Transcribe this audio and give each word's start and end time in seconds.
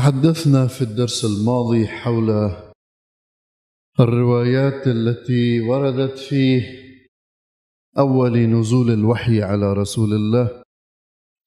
تحدثنا 0.00 0.66
في 0.66 0.82
الدرس 0.82 1.24
الماضي 1.24 1.86
حول 1.86 2.50
الروايات 4.00 4.86
التي 4.86 5.60
وردت 5.60 6.18
في 6.18 6.62
أول 7.98 8.38
نزول 8.38 8.90
الوحي 8.90 9.42
على 9.42 9.72
رسول 9.72 10.12
الله 10.12 10.62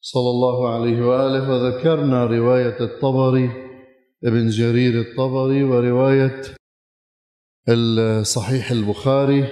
صلى 0.00 0.30
الله 0.30 0.74
عليه 0.74 1.06
وآله 1.06 1.50
وذكرنا 1.50 2.26
رواية 2.26 2.80
الطبري 2.80 3.50
ابن 4.24 4.48
جرير 4.48 5.00
الطبري 5.00 5.64
ورواية 5.64 6.42
صحيح 8.22 8.70
البخاري 8.70 9.48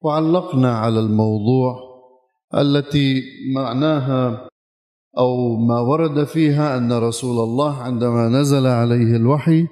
وعلقنا 0.00 0.78
على 0.78 1.00
الموضوع 1.00 1.76
التي 2.54 3.22
معناها 3.54 4.48
أو 5.18 5.56
ما 5.56 5.80
ورد 5.80 6.24
فيها 6.24 6.76
أن 6.76 6.92
رسول 6.92 7.44
الله 7.44 7.76
عندما 7.76 8.28
نزل 8.28 8.66
عليه 8.66 9.16
الوحي 9.16 9.66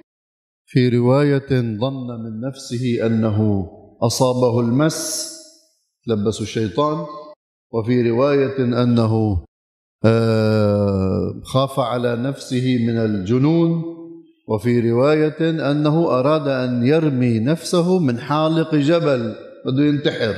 في 0.65 0.89
رواية 0.89 1.49
ظن 1.51 2.07
من 2.23 2.41
نفسه 2.47 3.05
أنه 3.05 3.67
أصابه 4.01 4.59
المس 4.59 5.31
لبس 6.07 6.41
الشيطان 6.41 7.05
وفي 7.73 8.09
رواية 8.09 8.83
أنه 8.83 9.43
آه، 10.05 11.41
خاف 11.43 11.79
على 11.79 12.15
نفسه 12.15 12.77
من 12.87 12.97
الجنون 12.97 13.83
وفي 14.47 14.91
رواية 14.91 15.71
أنه 15.71 16.19
أراد 16.19 16.47
أن 16.47 16.85
يرمي 16.85 17.39
نفسه 17.39 17.99
من 17.99 18.19
حالق 18.19 18.75
جبل 18.75 19.35
بده 19.65 19.83
ينتحر. 19.83 20.35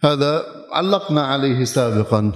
هذا 0.00 0.42
علقنا 0.72 1.22
عليه 1.22 1.64
سابقا. 1.64 2.32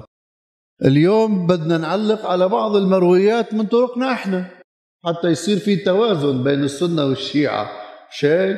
اليوم 0.85 1.47
بدنا 1.47 1.79
نعلق 1.79 2.27
على 2.27 2.49
بعض 2.49 2.77
المرويات 2.77 3.55
من 3.55 3.67
طرقنا 3.67 4.13
إحنا. 4.13 4.51
حتى 5.05 5.29
يصير 5.29 5.59
في 5.59 5.77
توازن 5.77 6.43
بين 6.43 6.65
السنة 6.65 7.05
والشيعة. 7.05 7.71
شيء؟ 8.11 8.57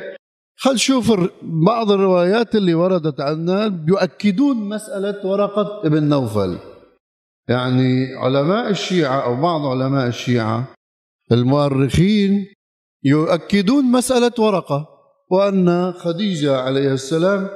خل 0.57 0.79
شوف 0.79 1.11
بعض 1.41 1.91
الروايات 1.91 2.55
اللي 2.55 2.73
وردت 2.73 3.21
عنا 3.21 3.85
يؤكدون 3.87 4.57
مسألة 4.57 5.25
ورقة 5.25 5.87
ابن 5.87 6.03
نوفل. 6.03 6.57
يعني 7.47 8.15
علماء 8.15 8.69
الشيعة 8.69 9.19
أو 9.25 9.41
بعض 9.41 9.65
علماء 9.65 10.07
الشيعة 10.07 10.67
المؤرخين 11.31 12.45
يؤكدون 13.03 13.91
مسألة 13.91 14.31
ورقة. 14.39 14.87
وأن 15.31 15.91
خديجة 15.91 16.57
عليه 16.57 16.93
السلام 16.93 17.47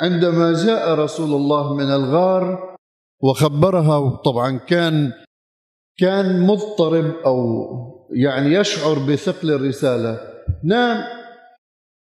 عندما 0.00 0.52
جاء 0.52 0.94
رسول 0.94 1.30
الله 1.34 1.74
من 1.74 1.90
الغار 1.90 2.75
وخبرها 3.20 4.16
طبعا 4.24 4.58
كان 4.58 5.12
كان 5.98 6.40
مضطرب 6.40 7.14
أو 7.26 7.36
يعني 8.14 8.54
يشعر 8.54 8.98
بثقل 8.98 9.50
الرسالة. 9.50 10.20
نعم 10.64 11.04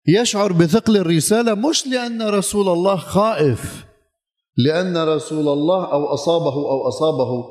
يشعر 0.08 0.52
بثقل 0.52 0.97
الرسالة 0.97 1.55
مش 1.55 1.86
لأن 1.86 2.22
رسول 2.22 2.69
الله 2.69 2.97
خائف 2.97 3.84
لأن 4.56 4.97
رسول 4.97 5.48
الله 5.48 5.92
أو 5.92 6.06
أصابه 6.06 6.55
أو 6.55 6.89
أصابه 6.89 7.45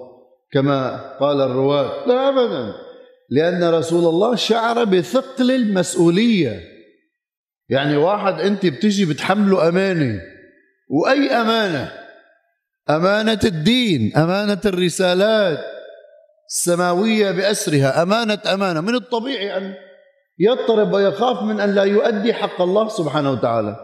كما 0.52 0.98
قال 1.20 1.42
الرواة. 1.42 2.08
لا 2.08 2.30
ابدا. 2.30 2.74
لأن 3.30 3.64
رسول 3.64 4.06
الله 4.06 4.36
شعر 4.36 4.84
بثقل 4.84 5.52
المسؤولية. 5.52 6.62
يعني 7.70 7.98
واحد 7.98 8.34
أنت 8.34 8.66
بتجي 8.66 9.06
بتحمله 9.06 9.68
أمانة. 9.68 10.22
وأي 10.90 11.32
أمانة؟ 11.32 11.92
أمانة 12.90 13.40
الدين 13.44 14.18
أمانة 14.18 14.62
الرسالات 14.66 15.60
السماوية 16.50 17.32
بأسرها 17.32 18.04
أمانة 18.04 18.40
أمانة. 18.54 18.82
من 18.82 18.96
الطبيعي 18.96 19.58
أن 19.58 19.74
يضطرب 20.40 20.94
ويخاف 20.94 21.44
من 21.44 21.60
أن 21.60 21.76
لا 21.76 21.84
يؤدي 21.84 22.34
حق 22.34 22.62
الله 22.62 22.88
سبحانه 22.88 23.32
وتعالى. 23.32 23.76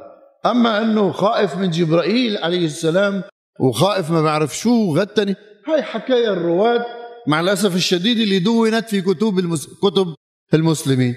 أما 0.46 0.82
أنه 0.82 1.12
خائف 1.12 1.58
من 1.58 1.70
جبرائيل 1.70 2.38
عليه 2.38 2.66
السلام 2.66 3.24
وخائف 3.60 4.12
ما 4.12 4.22
بعرف 4.22 4.58
شو 4.58 4.98
غتني 4.98 5.36
هاي 5.68 5.84
حكايا 5.84 6.30
الرواد 6.30 6.82
مع 7.28 7.40
الأسف 7.40 7.76
الشديد 7.76 8.20
اللي 8.20 8.40
دونت 8.40 8.90
في 8.90 9.02
كتب 9.02 9.40
المس... 9.40 9.68
كتب 9.68 10.16
المسلمين. 10.54 11.16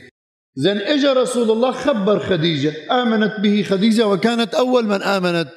زين 0.57 0.77
اجى 0.77 1.07
رسول 1.07 1.51
الله 1.51 1.73
خبر 1.73 2.19
خديجة 2.19 2.73
آمنت 3.03 3.41
به 3.41 3.63
خديجة 3.63 4.07
وكانت 4.07 4.55
أول 4.55 4.87
من 4.87 5.03
آمنت 5.03 5.49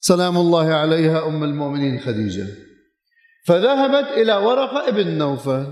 سلام 0.00 0.36
الله 0.36 0.66
عليها 0.66 1.26
أم 1.26 1.44
المؤمنين 1.44 2.00
خديجة. 2.00 2.46
فذهبت 3.46 4.08
إلى 4.08 4.36
ورقه 4.36 4.88
ابن 4.88 5.18
نوفل 5.18 5.66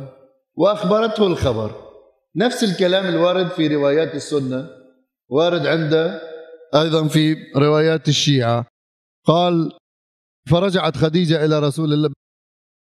وأخبرته 0.54 1.26
الخبر. 1.26 1.70
نفس 2.36 2.64
الكلام 2.64 3.06
الوارد 3.06 3.48
في 3.48 3.68
روايات 3.68 4.14
السنة 4.14 4.68
وارد 5.28 5.66
عنده 5.66 6.20
أيضا 6.74 7.08
في 7.08 7.36
روايات 7.56 8.08
الشيعة. 8.08 8.66
قال 9.24 9.72
فرجعت 10.50 10.96
خديجة 10.96 11.44
إلى 11.44 11.58
رسول 11.58 11.92
الله 11.92 12.10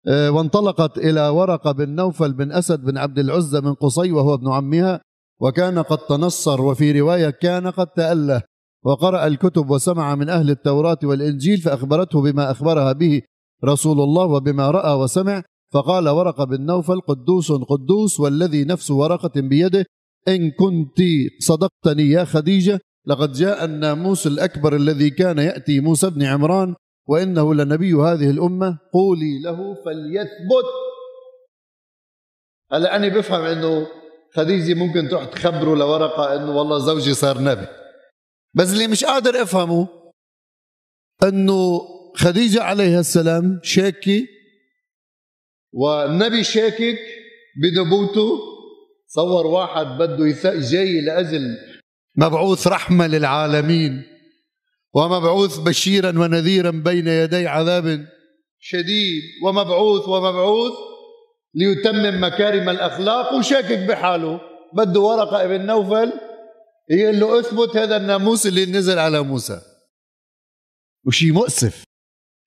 آه، 0.07 0.31
وانطلقت 0.31 0.97
إلى 0.97 1.27
ورقه 1.27 1.71
بن 1.71 1.89
نوفل 1.89 2.33
بن 2.33 2.51
أسد 2.51 2.79
بن 2.79 2.97
عبد 2.97 3.19
العزى 3.19 3.61
من 3.61 3.73
قصي 3.73 4.11
وهو 4.11 4.33
ابن 4.33 4.51
عمها 4.51 5.01
وكان 5.41 5.79
قد 5.79 5.97
تنصر 5.97 6.61
وفي 6.61 6.99
رواية 6.99 7.29
كان 7.29 7.67
قد 7.67 7.87
تأله. 7.87 8.41
وقرأ 8.85 9.27
الكتب 9.27 9.69
وسمع 9.69 10.15
من 10.15 10.29
أهل 10.29 10.49
التوراة 10.49 10.99
والإنجيل 11.03 11.57
فأخبرته 11.57 12.21
بما 12.21 12.51
أخبرها 12.51 12.91
به 12.91 13.21
رسول 13.65 14.01
الله 14.01 14.25
وبما 14.25 14.71
رأى 14.71 14.93
وسمع 14.93 15.43
فقال 15.73 16.09
ورقة 16.09 16.43
بن 16.43 16.65
نوفل 16.65 17.01
قدوس 17.01 17.51
قدوس 17.51 18.19
والذي 18.19 18.63
نفس 18.63 18.91
ورقة 18.91 19.41
بيده. 19.41 19.85
إن 20.27 20.51
كنت 20.51 20.97
صدقتني 21.39 22.09
يا 22.09 22.25
خديجة 22.25 22.79
لقد 23.07 23.31
جاء 23.31 23.65
الناموس 23.65 24.27
الأكبر 24.27 24.75
الذي 24.75 25.09
كان 25.09 25.37
يأتي 25.37 25.79
موسى 25.79 26.09
بن 26.09 26.23
عمران 26.23 26.75
وإنه 27.07 27.53
لنبي 27.53 27.93
هذه 27.93 28.29
الأمة. 28.29 28.79
قولي 28.93 29.41
له 29.41 29.57
فليثبت. 29.85 30.67
هلا 32.71 32.95
أنا 32.95 33.07
بفهم 33.07 33.41
إنه 33.41 33.87
خديجة 34.35 34.73
ممكن 34.73 35.09
تروح 35.09 35.25
تخبره 35.25 35.75
لورقة 35.75 36.35
إنه 36.35 36.57
والله 36.57 36.77
زوجي 36.79 37.13
صار 37.13 37.41
نبي. 37.41 37.67
بس 38.55 38.73
اللي 38.73 38.87
مش 38.87 39.05
قادر 39.05 39.41
أفهمه 39.41 39.87
إنه 41.23 41.81
خديجة 42.15 42.63
عليها 42.63 42.99
السلام 42.99 43.59
شاكي 43.63 44.27
والنبي 45.73 46.43
شاكك 46.43 46.99
بنبوته 47.61 48.39
صور 49.07 49.47
واحد 49.47 49.85
بده 49.85 50.59
جاي 50.71 51.01
لأجل 51.01 51.57
مبعوث 52.17 52.67
رحمة 52.67 53.07
للعالمين 53.07 54.03
ومبعوث 54.93 55.57
بشيرا 55.57 56.09
ونذيرا 56.09 56.71
بين 56.71 57.07
يدي 57.07 57.47
عذاب 57.47 58.05
شديد 58.59 59.23
ومبعوث 59.43 60.07
ومبعوث 60.07 60.73
ليتمم 61.55 62.23
مكارم 62.23 62.69
الأخلاق 62.69 63.33
وشاكك 63.33 63.79
بحاله 63.79 64.41
بده 64.73 64.99
ورقة 64.99 65.43
ابن 65.43 65.65
نوفل 65.65 66.11
يقول 66.89 67.19
له 67.19 67.39
أثبت 67.39 67.77
هذا 67.77 67.97
الناموس 67.97 68.47
اللي 68.47 68.65
نزل 68.65 68.99
على 68.99 69.21
موسى. 69.21 69.61
وشي 71.05 71.31
مؤسف. 71.31 71.83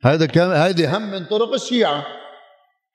هذا 0.03 0.27
كان 0.27 0.51
هذه 0.51 0.97
هم 0.97 1.11
من 1.11 1.25
طرق 1.27 1.53
الشيعة. 1.53 2.07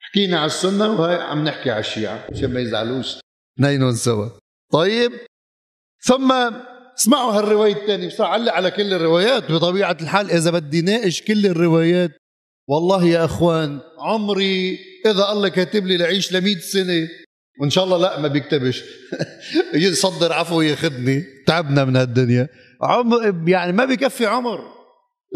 حكينا 0.00 0.38
على 0.38 0.46
السنة 0.46 1.00
وهي 1.00 1.16
عم 1.16 1.44
نحكي 1.44 1.70
على 1.70 1.80
الشيعة 1.80 2.26
عشان 2.32 2.52
ما 2.52 2.60
يزعلوش. 2.60 3.18
اثنينهم 3.58 3.92
سوا. 3.92 4.28
طيب. 4.72 5.12
ثم 6.02 6.32
اسمعوا 6.98 7.32
هالرواية 7.32 7.72
الثانية. 7.82 8.08
بصراحة 8.08 8.32
علق 8.32 8.52
على 8.52 8.70
كل 8.70 8.94
الروايات. 8.94 9.52
بطبيعة 9.52 9.96
الحال 10.00 10.30
إذا 10.30 10.50
بدي 10.50 10.82
ناقش 10.82 11.22
كل 11.22 11.46
الروايات 11.46 12.10
والله 12.68 13.04
يا 13.04 13.24
أخوان 13.24 13.80
عمري 13.98 14.78
إذا 15.06 15.32
الله 15.32 15.48
كاتب 15.48 15.86
لي 15.86 15.96
لعيش 15.96 16.32
ل 16.32 16.60
سنة 16.60 17.08
وإن 17.60 17.70
شاء 17.70 17.84
الله 17.84 17.98
لا 17.98 18.20
ما 18.20 18.28
بيكتبش. 18.28 18.84
يصدر 19.74 20.32
عفو 20.32 20.60
ياخذني 20.60 21.24
تعبنا 21.46 21.84
من 21.84 21.96
هالدنيا. 21.96 22.48
عمر 22.82 23.48
يعني 23.48 23.72
ما 23.72 23.84
بكفي 23.84 24.26
عمر. 24.26 24.60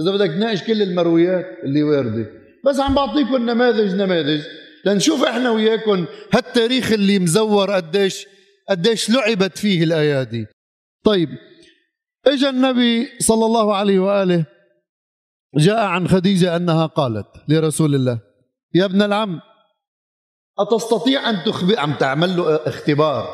إذا 0.00 0.10
بدك 0.10 0.30
تناقش 0.34 0.62
كل 0.62 0.82
المرويات 0.82 1.46
اللي 1.64 1.82
واردة. 1.82 2.26
بس 2.66 2.80
عم 2.80 2.94
بعطيكم 2.94 3.50
نماذج 3.50 3.94
نماذج. 3.94 4.42
لنشوف 4.84 5.24
إحنا 5.24 5.50
وياكم 5.50 6.06
هالتاريخ 6.34 6.92
اللي 6.92 7.18
مزور 7.18 7.70
قديش 7.70 8.26
قديش 8.70 9.10
لعبت 9.10 9.58
فيه 9.58 9.84
الأيادي. 9.84 10.46
طيب 11.04 11.28
اجى 12.26 12.48
النبي 12.48 13.08
صلى 13.20 13.46
الله 13.46 13.76
عليه 13.76 13.98
وآله 13.98 14.46
جاء 15.56 15.78
عن 15.78 16.08
خديجة 16.08 16.56
أنها 16.56 16.86
قالت 16.86 17.26
لرسول 17.48 17.94
الله 17.94 18.20
يا 18.74 18.84
ابن 18.84 19.02
العم 19.02 19.40
أتستطيع 20.60 21.30
أن 21.30 21.44
تخبر 21.44 21.78
عم 21.78 21.94
تعمل 21.94 22.36
له 22.36 22.56
اختبار 22.56 23.28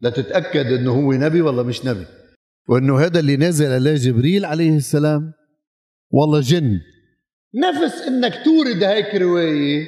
لتتأكد 0.00 0.66
أنه 0.66 0.92
هو 0.92 1.12
نبي 1.12 1.42
ولا 1.42 1.62
مش 1.62 1.84
نبي؟ 1.84 2.06
وأنه 2.68 3.00
هذا 3.00 3.20
اللي 3.20 3.36
نازل 3.36 3.72
عليه 3.72 3.94
جبريل 3.94 4.44
عليه 4.44 4.76
السلام؟ 4.76 5.32
والله 6.10 6.40
جن. 6.40 6.80
نفس 7.54 8.00
أنك 8.00 8.44
تورد 8.44 8.82
هيك 8.82 9.14
رواية 9.14 9.86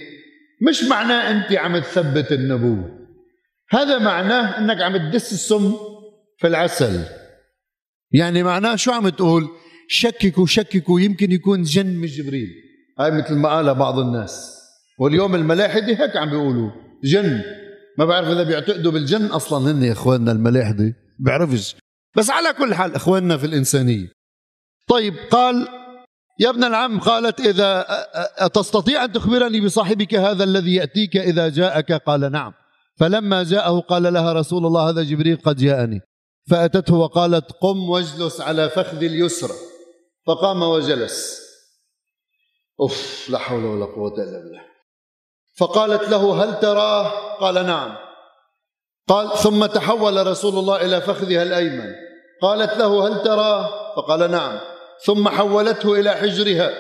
مش 0.69 0.85
معناه 0.85 1.31
أنت 1.31 1.53
عم 1.53 1.79
تثبت 1.79 2.33
النبوة. 2.33 2.99
هذا 3.71 3.99
معناه 3.99 4.59
إنك 4.59 4.83
عم 4.83 4.97
تدس 4.97 5.33
السم 5.33 5.75
في 6.39 6.47
العسل. 6.47 7.05
يعني 8.13 8.43
معناه 8.43 8.77
شو 8.77 8.93
عم 8.93 9.09
تقول؟ 9.09 9.49
شككوا 9.89 10.47
شككوا 10.47 11.01
يمكن 11.01 11.33
يكون 11.33 11.63
جن 11.63 11.87
من 11.87 12.07
جبريل. 12.07 12.49
هاي 12.99 13.11
مثل 13.11 13.35
ما 13.35 13.49
قالها 13.49 13.73
بعض 13.73 13.99
الناس. 13.99 14.58
واليوم 14.99 15.35
الملاحدة 15.35 15.87
هيك 15.87 16.17
عم 16.17 16.31
بيقولوا 16.31 16.71
جن. 17.05 17.43
ما 17.99 18.05
بعرف 18.05 18.29
إذا 18.29 18.43
بيعتقدوا 18.43 18.93
بالجن 18.93 19.27
أصلا 19.27 19.71
هن 19.71 19.83
يا 19.83 19.93
إخواننا 19.93 20.33
الملاحدة 20.33 20.95
بعرفش. 21.19 21.77
بس 22.17 22.31
على 22.31 22.53
كل 22.53 22.75
حال 22.75 22.95
إخواننا 22.95 23.37
في 23.37 23.47
الإنسانية. 23.47 24.07
طيب 24.89 25.15
قال 25.31 25.69
يا 26.41 26.51
ابن 26.51 26.65
العم 26.65 27.01
قالت 27.01 27.41
إذا 27.41 27.87
تستطيع 28.55 29.05
أن 29.05 29.13
تخبرني 29.13 29.61
بصاحبك 29.61 30.15
هذا 30.15 30.45
الذي 30.45 30.75
يأتيك 30.75 31.17
إذا 31.17 31.49
جاءك 31.49 31.93
قال 31.93 32.33
نعم. 32.33 32.53
فلما 33.01 33.43
جاءه 33.43 33.81
قال 33.81 34.13
لها 34.13 34.33
رسول 34.33 34.67
الله 34.67 34.91
هذا 34.91 35.03
جبريل 35.03 35.37
قد 35.37 35.57
جاءني. 35.57 36.01
فأتته 36.51 36.95
وقالت 36.95 37.53
قم 37.53 37.89
واجلس 37.89 38.41
على 38.41 38.69
فخذ 38.69 39.03
اليسرى. 39.03 39.55
فقام 40.27 40.63
وجلس. 40.63 41.41
أوف 42.81 43.27
لا 43.31 43.39
حول 43.39 43.65
ولا 43.65 43.85
قوة 43.85 44.15
إلا 44.15 44.39
بالله. 44.39 44.68
فقالت 45.59 46.09
له 46.09 46.45
هل 46.45 46.61
تراه؟ 46.61 47.11
قال 47.41 47.67
نعم. 47.67 47.97
قال 49.09 49.39
ثم 49.39 49.67
تحول 49.67 50.27
رسول 50.27 50.59
الله 50.59 50.77
إلى 50.77 51.01
فخذها 51.01 51.43
الأيمن. 51.43 51.95
قالت 52.43 52.77
له 52.77 53.07
هل 53.09 53.23
تراه؟ 53.23 53.69
فقال 53.97 54.31
نعم. 54.31 54.59
ثم 55.05 55.29
حولته 55.29 56.01
إلى 56.01 56.11
حجرها. 56.11 56.71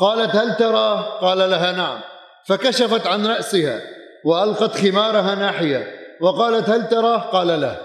قالت 0.00 0.36
هل 0.36 0.56
تراه؟ 0.56 1.00
قال 1.20 1.38
لها 1.50 1.72
نعم. 1.72 2.00
فكشفت 2.46 3.06
عن 3.06 3.26
رأسها 3.26 3.80
وألقت 4.24 4.76
خمارها 4.76 5.34
ناحية. 5.34 5.94
وقالت 6.20 6.68
هل 6.68 6.88
تراه؟ 6.88 7.18
قال 7.18 7.46
لا. 7.46 7.76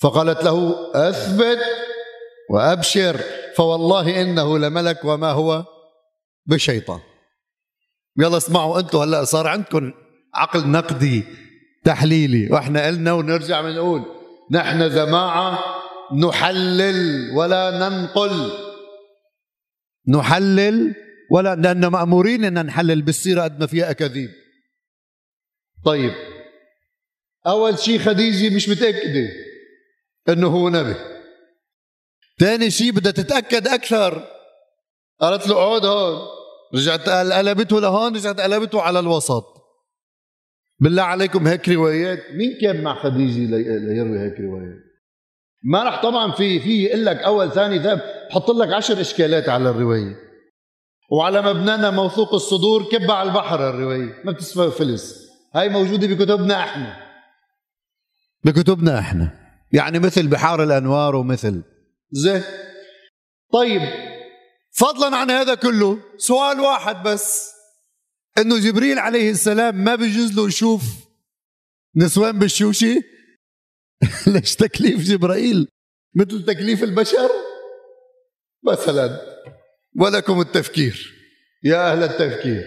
فقالت 0.00 0.44
له 0.44 0.76
أثبت 0.94 1.58
وأبشر 2.50 3.20
فوالله 3.56 4.22
إنه 4.22 4.58
لملك 4.58 5.04
وما 5.04 5.30
هو 5.30 5.62
بشيطان. 6.46 7.00
يلا 8.18 8.36
اسمعوا 8.36 8.80
أنتم 8.80 8.98
هلا 8.98 9.24
صار 9.24 9.46
عندكم 9.46 9.92
عقل 10.34 10.68
نقدي 10.68 11.24
تحليلي. 11.84 12.48
وإحنا 12.52 12.86
قلنا 12.86 13.12
ونرجع 13.12 13.60
بنقول 13.60 14.02
نحن 14.50 14.90
جماعة 14.90 15.58
نحلل 16.14 17.30
ولا 17.36 17.88
ننقل. 17.88 18.50
نحلل 20.08 20.94
ولا 21.30 21.54
لأن 21.54 21.86
مأمورين 21.86 22.44
ان 22.44 22.66
نحلل 22.66 23.02
بالسيره 23.02 23.42
قد 23.42 23.60
ما 23.60 23.66
فيها 23.66 23.90
أكاذيب. 23.90 24.30
طيب 25.84 26.12
أول 27.46 27.78
شيء 27.78 27.98
خديجه 27.98 28.56
مش 28.56 28.68
متأكدة 28.68 29.28
إنه 30.28 30.46
هو 30.46 30.68
نبي. 30.68 30.94
ثاني 32.40 32.70
شيء 32.70 32.90
بدها 32.90 33.12
تتأكد 33.12 33.68
أكثر. 33.68 34.28
قالت 35.20 35.48
له 35.48 35.54
اقعد 35.54 35.84
هون. 35.84 36.45
رجعت 36.76 37.08
قلبته 37.08 37.80
لهون 37.80 38.16
رجعت 38.16 38.40
قلبته 38.40 38.82
على 38.82 38.98
الوسط. 38.98 39.44
بالله 40.80 41.02
عليكم 41.02 41.46
هيك 41.46 41.68
روايات. 41.68 42.18
مين 42.30 42.58
كان 42.60 42.82
مع 42.82 43.02
خديجة 43.02 43.56
ليروي 43.78 44.18
هيك 44.20 44.40
روايات؟ 44.40 44.78
ما 45.64 45.82
راح 45.82 46.02
طبعا 46.02 46.32
في 46.32 46.60
في 46.60 46.84
يقول 46.84 47.06
لك 47.06 47.16
أول 47.16 47.52
ثاني 47.52 47.82
ثالث. 47.82 48.02
بحط 48.30 48.50
لك 48.50 48.72
عشر 48.72 49.00
إشكالات 49.00 49.48
على 49.48 49.70
الرواية. 49.70 50.16
وعلى 51.10 51.42
مبنانا 51.42 51.90
موثوق 51.90 52.34
الصدور 52.34 52.84
كب 52.84 53.10
على 53.10 53.28
البحر 53.28 53.70
الرواية. 53.70 54.22
ما 54.24 54.32
بتسوى 54.32 54.70
فلس. 54.70 55.26
هاي 55.54 55.68
موجودة 55.68 56.06
بكتبنا 56.06 56.60
إحنا. 56.60 56.96
بكتبنا 58.44 58.98
إحنا. 58.98 59.32
يعني 59.72 59.98
مثل 59.98 60.28
بحار 60.28 60.62
الأنوار 60.62 61.16
ومثل. 61.16 61.62
زين. 62.10 62.42
طيب 63.52 63.82
فضلا 64.76 65.16
عن 65.16 65.30
هذا 65.30 65.54
كله 65.54 65.98
سؤال 66.16 66.60
واحد 66.60 67.02
بس. 67.02 67.52
إنه 68.38 68.58
جبريل 68.58 68.98
عليه 68.98 69.30
السلام 69.30 69.84
ما 69.84 69.94
بيجوز 69.94 70.32
له 70.36 70.48
يشوف 70.48 70.82
نسوان 71.96 72.38
بالشوشي؟ 72.38 73.00
ليش 74.34 74.54
تكليف 74.54 75.00
جبرائيل؟ 75.00 75.68
مثل 76.14 76.44
تكليف 76.44 76.82
البشر؟ 76.82 77.30
مثلا. 78.64 79.20
ولكم 80.00 80.40
التفكير. 80.40 81.12
يا 81.64 81.92
أهل 81.92 82.02
التفكير. 82.02 82.64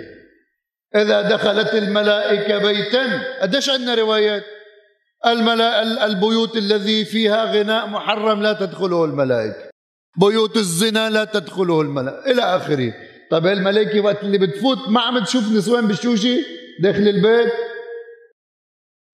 إذا 0.96 1.22
دخلت 1.22 1.74
الملائكة 1.74 2.58
بيتا 2.58 3.40
قديش 3.42 3.70
عندنا 3.70 3.96
روايات؟ 3.96 4.44
الملا... 5.26 6.06
البيوت 6.06 6.58
الذي 6.58 7.06
فيها 7.06 7.46
غناء 7.46 7.88
محرم 7.88 8.42
لا 8.42 8.54
تدخله 8.54 9.06
الملائكة. 9.06 9.69
بيوت 10.18 10.58
الزنا 10.58 11.10
لا 11.10 11.26
تدخله 11.26 11.82
الملائكه 11.82 12.32
إلى 12.32 12.42
آخره. 12.42 12.94
طيب 13.32 13.46
الملائكة 13.46 14.02
وقت 14.02 14.24
اللي 14.24 14.38
بتفوت 14.38 14.78
ما 14.90 15.02
عم 15.02 15.24
تشوف 15.24 15.52
نسوان 15.52 15.88
بالشوشه 15.88 16.38
داخل 16.84 17.08
البيت؟ 17.08 17.54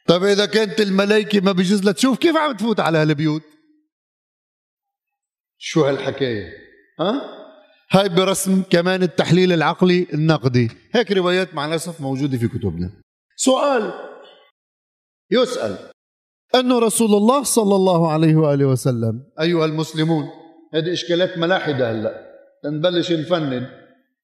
طيب 0.07 0.23
إذا 0.23 0.45
كانت 0.45 0.81
الملائكة 0.81 1.41
ما 1.41 1.51
بيجوز 1.51 1.83
لها 1.83 1.93
تشوف 1.93 2.17
كيف 2.17 2.37
عم 2.37 2.55
تفوت 2.55 2.79
على 2.79 2.97
هالبيوت؟ 2.97 3.41
شو 5.57 5.85
هالحكاية؟ 5.85 6.53
ها؟ 6.99 7.21
هاي 7.91 8.09
برسم 8.09 8.63
كمان 8.69 9.03
التحليل 9.03 9.53
العقلي 9.53 10.07
النقدي. 10.13 10.71
هيك 10.93 11.11
روايات 11.11 11.53
مع 11.53 11.65
الأسف 11.65 12.01
موجودة 12.01 12.37
في 12.37 12.47
كتبنا. 12.47 13.01
سؤال. 13.35 13.93
يسأل. 15.31 15.91
أن 16.55 16.71
رسول 16.71 17.13
الله 17.13 17.43
صلى 17.43 17.75
الله 17.75 18.11
عليه 18.11 18.35
وآله 18.35 18.65
وسلم 18.65 19.23
أيها 19.41 19.65
المسلمون 19.65 20.44
هذه 20.73 20.93
إشكالات 20.93 21.37
ملاحدة 21.37 21.91
هلأ. 21.91 22.25
نبلش 22.65 23.11
نفند 23.11 23.69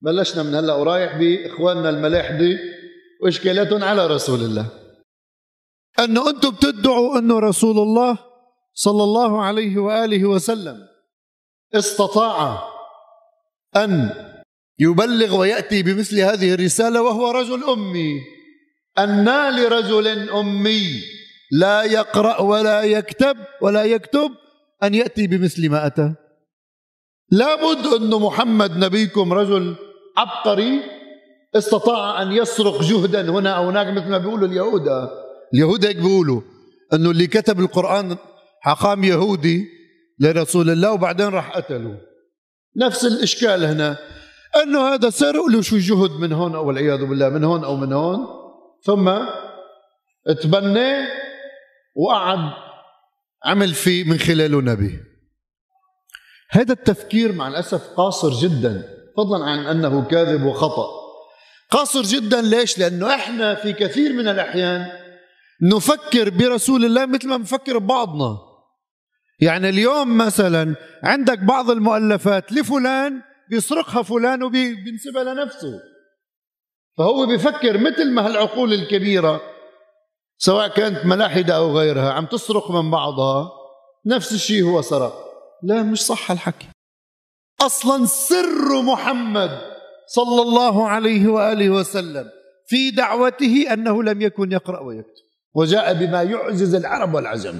بلشنا 0.01 0.43
من 0.43 0.55
هلأ 0.55 0.73
ورايح 0.73 1.17
بإخواننا 1.17 1.89
الملاحدة 1.89 2.59
وإشكالاتهم 3.23 3.83
على 3.83 4.07
رسول 4.07 4.39
الله. 4.39 4.65
أنه 5.99 6.29
أنتم 6.29 6.49
بتدعوا 6.49 7.19
أنه 7.19 7.39
رسول 7.39 7.77
الله 7.79 8.17
صلى 8.73 9.03
الله 9.03 9.41
عليه 9.43 9.77
وآله 9.77 10.25
وسلم 10.25 10.77
استطاع 11.73 12.63
أن 13.75 14.09
يبلغ 14.79 15.39
ويأتي 15.39 15.83
بمثل 15.83 16.19
هذه 16.19 16.53
الرسالة 16.53 17.01
وهو 17.01 17.31
رجل 17.31 17.63
أمي. 17.63 18.11
أن 18.99 19.55
لرجل 19.55 20.29
أمي 20.29 21.01
لا 21.51 21.83
يقرأ 21.83 22.41
ولا 22.41 22.81
يكتب 22.81 23.37
ولا 23.61 23.83
يكتب 23.83 24.31
أن 24.83 24.93
يأتي 24.93 25.27
بمثل 25.27 25.69
ما 25.69 25.85
أتى. 25.85 26.15
لابد 27.31 27.85
أن 27.87 28.09
محمد 28.09 28.77
نبيكم 28.77 29.33
رجل 29.33 29.75
عبقري 30.17 30.81
استطاع 31.55 32.21
أن 32.21 32.31
يسرق 32.31 32.81
جهدا 32.81 33.29
هنا 33.29 33.49
أو 33.49 33.69
هناك 33.69 33.87
مثل 33.87 34.09
ما 34.09 34.17
بيقولوا 34.17 34.47
اليهود. 34.47 34.87
اليهود 35.53 35.85
هيك 35.85 35.95
بيقولوا 35.95 36.41
أنه 36.93 37.11
اللي 37.11 37.27
كتب 37.27 37.59
القرآن 37.59 38.17
حقام 38.61 39.03
يهودي 39.03 39.67
لرسول 40.19 40.69
الله 40.69 40.91
وبعدين 40.91 41.27
راح 41.27 41.57
قتله. 41.57 41.97
نفس 42.77 43.05
الإشكال 43.05 43.63
هنا. 43.63 43.97
أنه 44.63 44.93
هذا 44.93 45.09
سرق 45.09 45.45
له 45.45 45.61
شو 45.61 45.77
جهد 45.77 46.11
من 46.11 46.33
هون 46.33 46.55
أو 46.55 46.67
والعياذ 46.67 47.05
بالله 47.05 47.29
من 47.29 47.43
هون 47.43 47.63
أو 47.63 47.75
من 47.75 47.93
هون. 47.93 48.27
ثم 48.83 49.11
تبنى 50.41 51.07
وقعد 51.95 52.51
عمل 53.45 53.73
فيه 53.73 54.03
من 54.03 54.17
خلاله 54.17 54.61
نبي. 54.61 55.10
هذا 56.51 56.73
التفكير 56.73 57.31
مع 57.31 57.47
الأسف 57.47 57.81
قاصر 57.97 58.29
جدا 58.29 58.83
فضلا 59.17 59.45
عن 59.45 59.59
أنه 59.59 60.05
كاذب 60.05 60.43
وخطأ. 60.43 60.87
قاصر 61.71 62.01
جدا 62.01 62.41
ليش؟ 62.41 62.79
لأنه 62.79 63.15
إحنا 63.15 63.55
في 63.55 63.73
كثير 63.73 64.13
من 64.13 64.27
الأحيان 64.27 64.87
نفكر 65.61 66.29
برسول 66.29 66.85
الله 66.85 67.05
مثل 67.05 67.27
ما 67.27 67.37
نفكر 67.37 67.77
ببعضنا. 67.77 68.37
يعني 69.39 69.69
اليوم 69.69 70.17
مثلا 70.17 70.75
عندك 71.03 71.39
بعض 71.39 71.71
المؤلفات 71.71 72.51
لفلان 72.51 73.21
بيسرقها 73.49 74.01
فلان 74.03 74.43
وبينسبها 74.43 75.23
لنفسه. 75.23 75.79
فهو 76.97 77.25
بيفكر 77.25 77.77
مثل 77.77 78.11
ما 78.11 78.27
هالعقول 78.27 78.73
الكبيرة 78.73 79.41
سواء 80.37 80.67
كانت 80.67 81.05
ملاحدة 81.05 81.55
أو 81.55 81.77
غيرها 81.77 82.11
عم 82.11 82.25
تسرق 82.25 82.71
من 82.71 82.91
بعضها 82.91 83.51
نفس 84.05 84.31
الشيء 84.33 84.63
هو 84.63 84.81
سرق. 84.81 85.30
لا 85.63 85.83
مش 85.83 86.01
صح 86.01 86.31
الحكي. 86.31 86.67
أصلا 87.61 88.05
سر 88.05 88.81
محمد 88.81 89.61
صلى 90.07 90.41
الله 90.41 90.87
عليه 90.89 91.27
وآله 91.27 91.69
وسلم 91.69 92.29
في 92.67 92.91
دعوته 92.91 93.73
أنه 93.73 94.03
لم 94.03 94.21
يكن 94.21 94.51
يقرأ 94.51 94.79
ويكتب. 94.79 95.23
وجاء 95.55 95.93
بما 95.93 96.23
يعجز 96.23 96.75
العرب 96.75 97.13
والعجم. 97.13 97.59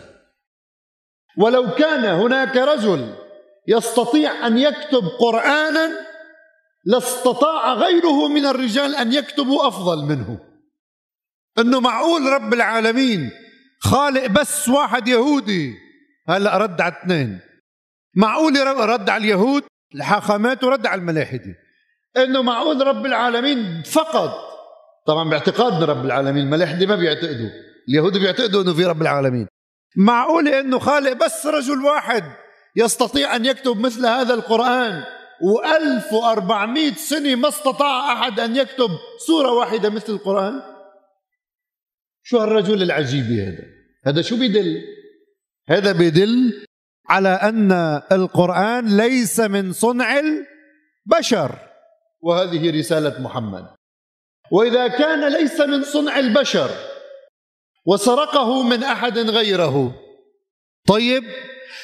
ولو 1.38 1.72
كان 1.72 2.05
هناك 2.05 2.58
رجل 2.58 3.15
يستطيع 3.67 4.48
أن 4.48 4.58
يكتب 4.58 5.03
قرآنا 5.20 5.91
لاستطاع 6.86 7.74
غيره 7.74 8.27
من 8.27 8.46
الرجال 8.46 8.96
أن 8.96 9.13
يكتبوا 9.13 9.67
أفضل 9.67 10.05
منه. 10.05 10.39
إنه 11.60 11.79
معقول 11.79 12.22
رب 12.22 12.53
العالمين 12.53 13.31
خالق 13.79 14.27
بس 14.27 14.70
واحد 14.70 15.08
يهودي؟ 15.08 15.74
هلا 16.29 16.58
رد 16.58 16.81
على 16.81 16.93
اثنين؟ 17.01 17.39
معقول 18.15 18.68
رد 18.68 19.10
على 19.10 19.24
اليهود؟ 19.24 19.63
الحاخامات 19.96 20.63
ورد 20.63 20.86
على 20.86 21.01
الملاحدة. 21.01 21.56
إنه 22.18 22.41
معقول 22.41 22.88
رب 22.88 23.06
العالمين 23.06 23.84
فقط 23.84 24.34
طبعا 25.08 25.30
باعتقادنا 25.30 25.86
رب 25.86 26.06
العالمين 26.06 26.44
الملاحدة 26.44 26.86
ما 26.86 26.96
بيعتقدوا. 26.96 27.50
اليهود 27.89 28.18
بيعتقدوا 28.18 28.62
إنه 28.62 28.74
في 28.74 28.86
رب 28.86 29.01
العالمين. 29.01 29.48
معقول 29.98 30.48
إنه 30.48 30.80
خالق 30.80 31.13
بس 31.13 31.46
رجل 31.46 31.86
واحد 31.86 32.24
يستطيع 32.75 33.36
أن 33.36 33.46
يكتب 33.46 33.80
مثل 33.80 34.06
هذا 34.06 34.34
القرآن 34.34 35.03
و1400 35.41 36.98
سنة 36.98 37.36
ما 37.36 37.48
استطاع 37.48 38.13
أحد 38.13 38.39
أن 38.39 38.56
يكتب 38.56 38.89
سورة 39.27 39.51
واحدة 39.51 39.89
مثل 39.89 40.13
القرآن؟ 40.13 40.62
شو 42.24 42.38
هالرجل 42.38 42.84
العجيب 42.84 43.25
هذا؟ 43.25 43.63
هذا 44.06 44.22
شو 44.22 44.39
بيدل؟ 44.39 44.82
هذا 45.68 45.91
بيدل 45.91 46.65
على 47.10 47.29
أن 47.29 47.72
القرآن 48.12 48.98
ليس 48.98 49.39
من 49.39 49.74
صنع 49.74 50.20
البشر. 50.20 51.55
وهذه 52.22 52.79
رسالة 52.79 53.22
محمد. 53.22 53.65
وإذا 54.51 54.88
كان 54.88 55.34
ليس 55.34 55.60
من 55.60 55.84
صنع 55.84 56.20
البشر 56.20 56.70
وسرقه 57.86 58.63
من 58.63 58.84
أحد 58.84 59.17
غيره. 59.17 59.96
طيب 60.88 61.24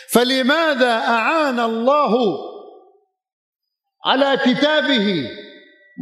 فلماذا 0.10 0.92
أعان 0.92 1.60
الله 1.60 2.14
على 4.06 4.38
كتابه 4.38 5.30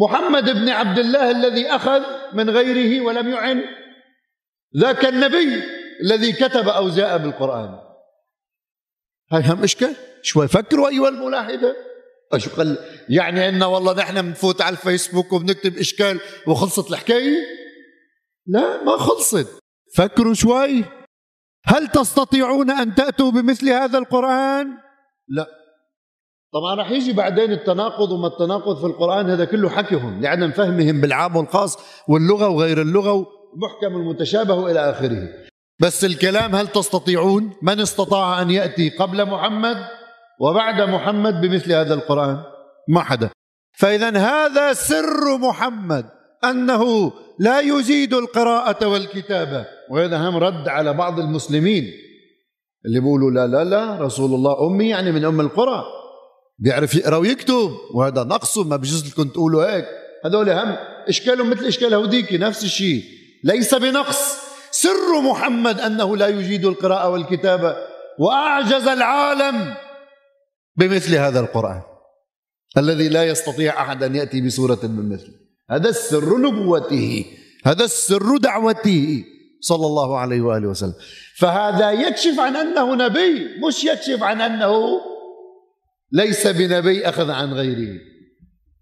محمد 0.01 0.49
بن 0.49 0.69
عبد 0.69 0.99
الله 0.99 1.31
الذي 1.31 1.67
أخذ 1.67 2.01
من 2.33 2.49
غيره 2.49 3.01
ولم 3.01 3.29
يعن؟ 3.29 3.63
ذاك 4.77 5.05
النبي 5.05 5.63
الذي 6.01 6.31
كتب 6.33 6.67
أو 6.67 6.89
جاء 6.89 7.17
بالقرآن. 7.17 7.84
هاي 9.31 9.43
هم 9.45 9.63
إشكال؟ 9.63 9.95
شوي 10.21 10.47
فكروا 10.47 10.89
أيها 10.89 11.09
الملاحدة. 11.09 11.75
شو 12.37 12.49
قال؟ 12.57 12.77
يعني 13.09 13.49
إن 13.49 13.63
والله 13.63 13.93
نحن 13.93 14.21
بنفوت 14.21 14.61
على 14.61 14.73
الفيسبوك 14.73 15.33
وبنكتب 15.33 15.77
إشكال 15.77 16.19
وخلصت 16.47 16.91
الحكاية؟ 16.91 17.37
لا 18.47 18.83
ما 18.83 18.97
خلصت. 18.97 19.59
فكروا 19.95 20.33
شوي. 20.33 20.83
هل 21.65 21.87
تستطيعون 21.87 22.71
أن 22.71 22.95
تأتوا 22.95 23.31
بمثل 23.31 23.69
هذا 23.69 23.97
القرآن؟ 23.97 24.67
لا. 25.27 25.47
طبعا 26.53 26.75
رح 26.75 26.91
يجي 26.91 27.13
بعدين 27.13 27.51
التناقض 27.51 28.11
وما 28.11 28.27
التناقض 28.27 28.79
في 28.79 28.85
القرآن 28.85 29.29
هذا 29.29 29.45
كله 29.45 29.69
حكيهم 29.69 30.21
لعدم 30.21 30.51
فهمهم 30.51 31.01
بالعام 31.01 31.35
والخاص 31.35 31.77
واللغة 32.07 32.49
وغير 32.49 32.81
اللغة 32.81 33.11
ومحكم 33.13 33.95
المتشابه 33.95 34.53
والى 34.53 34.89
آخره. 34.89 35.29
بس 35.79 36.05
الكلام 36.05 36.55
هل 36.55 36.67
تستطيعون؟ 36.67 37.53
من 37.61 37.79
استطاع 37.79 38.41
أن 38.41 38.49
يأتي 38.49 38.89
قبل 38.89 39.25
محمد 39.25 39.77
وبعد 40.41 40.81
محمد 40.81 41.41
بمثل 41.41 41.71
هذا 41.73 41.93
القرآن؟ 41.93 42.43
ما 42.89 43.01
حدا. 43.01 43.29
فاذا 43.77 44.17
هذا 44.17 44.73
سر 44.73 45.37
محمد 45.37 46.05
أنه 46.43 47.13
لا 47.39 47.59
يجيد 47.59 48.13
القراءة 48.13 48.87
والكتابة. 48.87 49.65
وهذا 49.91 50.29
هم 50.29 50.37
رد 50.37 50.67
على 50.67 50.93
بعض 50.93 51.19
المسلمين 51.19 51.91
اللي 52.85 52.99
بيقولوا 52.99 53.31
لا 53.31 53.47
لا 53.47 53.63
لا 53.63 54.01
رسول 54.01 54.33
الله 54.33 54.67
أمي 54.67 54.89
يعني 54.89 55.11
من 55.11 55.25
أم 55.25 55.41
القرى. 55.41 55.83
بيعرف 56.59 56.95
يقرأ 56.95 57.17
ويكتب 57.17 57.71
وهذا 57.93 58.23
نقصه 58.23 58.63
ما 58.63 58.75
بجوز 58.75 59.11
لكم 59.11 59.29
تقولوا 59.29 59.75
هيك. 59.75 59.85
هذول 60.25 60.49
هم 60.49 60.75
إشكالهم 61.07 61.49
مثل 61.49 61.65
إشكال 61.65 61.93
هوديكي 61.93 62.37
نفس 62.37 62.63
الشيء. 62.63 63.03
ليس 63.43 63.75
بنقص. 63.75 64.44
سر 64.81 65.21
محمد 65.21 65.79
أنه 65.79 66.17
لا 66.17 66.27
يجيد 66.27 66.65
القراءة 66.65 67.09
والكتابه 67.09 67.75
وأعجز 68.19 68.87
العالم 68.87 69.73
بمثل 70.75 71.15
هذا 71.15 71.39
القرآن 71.39 71.81
الذي 72.77 73.09
لا 73.09 73.23
يستطيع 73.23 73.81
أحد 73.81 74.03
أن 74.03 74.15
يأتي 74.15 74.41
بسوره 74.41 74.79
من 74.83 75.09
مثله. 75.09 75.33
هذا 75.71 75.89
السر 75.89 76.37
نبوته 76.37 77.25
هذا 77.65 77.83
السر 77.83 78.37
دعوته 78.37 79.23
صلى 79.61 79.85
الله 79.85 80.19
عليه 80.19 80.41
وآله 80.41 80.67
وسلم. 80.67 80.93
فهذا 81.37 81.91
يكشف 81.91 82.39
عن 82.39 82.55
أنه 82.55 82.95
نبي 82.95 83.59
مش 83.67 83.83
يكشف 83.83 84.23
عن 84.23 84.41
أنه 84.41 85.01
ليس 86.11 86.47
بنبي 86.47 87.09
أخذ 87.09 87.31
عن 87.31 87.53
غيره. 87.53 87.99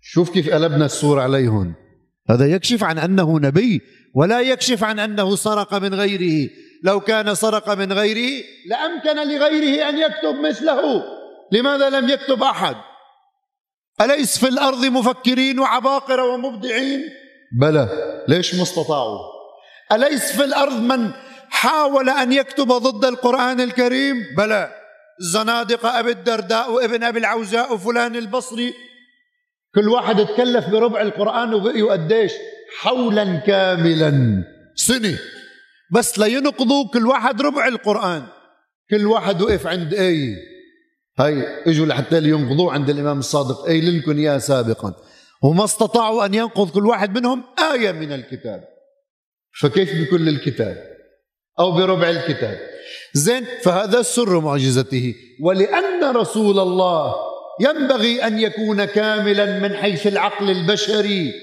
شوف 0.02 0.30
كيف 0.30 0.50
قلبنا 0.50 0.86
السور 0.86 1.20
عليهم 1.20 1.74
هذا 2.30 2.46
يكشف 2.46 2.84
عن 2.84 2.98
أنه 3.00 3.40
نبي 3.40 3.82
ولا 4.16 4.42
يكشف 4.42 4.84
عن 4.84 5.00
أنه 5.00 5.36
سرق 5.36 5.74
من 5.74 5.94
غيره. 5.94 6.50
لو 6.84 7.00
كان 7.00 7.36
سرق 7.36 7.70
من 7.70 7.94
غيره 7.94 8.44
لأمكن 8.70 9.28
لغيره 9.28 9.90
أن 9.90 9.98
يكتب 9.98 10.36
مثله. 10.36 11.04
لماذا 11.52 11.90
لم 11.90 12.10
يكتب 12.10 12.44
أحد؟ 12.44 12.76
أليس 14.02 14.38
في 14.38 14.48
الأرض 14.48 14.86
مفكرين 14.86 15.60
وعباقره 15.60 16.26
ومبدعين؟ 16.26 17.02
بلى 17.60 17.90
ليش 18.28 18.56
ما 18.56 18.64
استطاعوا؟ 18.64 19.20
أليس 19.92 20.32
في 20.32 20.44
الأرض 20.44 20.82
من 20.82 21.12
حاول 21.50 22.10
أن 22.10 22.34
يكتب 22.34 22.68
ضد 22.68 23.06
القرآن 23.06 23.62
الكريم؟ 23.62 24.16
بلى 24.38 24.72
الزنادقه 25.22 26.00
أبي 26.00 26.12
الدرداء 26.12 26.72
وابن 26.72 27.04
أبي 27.04 27.20
العوزاء 27.20 27.74
وفلان 27.74 28.16
البصري. 28.16 28.74
كل 29.76 29.90
واحد 29.90 30.26
تكلف 30.26 30.70
بربع 30.70 31.02
القرآن 31.02 31.54
وبقيوا 31.54 31.92
قديش 31.92 32.32
حولا 32.80 33.38
كاملا. 33.38 34.44
سنة 34.76 35.20
بس 35.92 36.20
لينقضوا 36.20 36.88
كل 36.94 37.08
واحد 37.08 37.42
ربع 37.42 37.68
القرآن. 37.68 38.24
كل 38.90 39.06
واحد 39.06 39.42
وقف 39.42 39.68
عند 39.68 39.94
آية 39.94 40.36
هاي 41.20 41.48
إجوا 41.68 41.86
لحتى 41.86 42.20
لينقضوه 42.20 42.74
عند 42.74 42.90
الإمام 42.90 43.20
الصادق. 43.20 43.66
قايل 43.66 43.98
لكم 43.98 44.18
إياه 44.18 44.38
سابقا. 44.38 44.94
وما 45.44 45.64
استطاعوا 45.64 46.26
أن 46.26 46.34
ينقض 46.34 46.70
كل 46.70 46.86
واحد 46.86 47.18
منهم 47.18 47.44
آية 47.74 47.92
من 47.92 48.12
الكتاب. 48.12 48.64
فكيف 49.62 50.02
بكل 50.02 50.30
الكتاب؟ 50.30 50.78
أو 51.60 51.72
بربع 51.72 52.10
الكتاب. 52.10 52.60
زين 53.14 53.46
فهذا 53.64 54.02
سر 54.02 54.40
معجزته. 54.40 55.16
ولأن 55.42 56.16
رسول 56.16 56.60
الله 56.60 57.16
ينبغي 57.62 58.28
أن 58.28 58.40
يكون 58.40 58.86
كاملا 58.86 59.60
من 59.60 59.76
حيث 59.76 60.08
العقل 60.08 60.50
البشري. 60.50 61.34